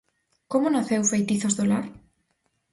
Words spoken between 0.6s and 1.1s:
naceu